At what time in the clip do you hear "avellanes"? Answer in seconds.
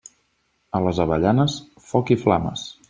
1.05-1.59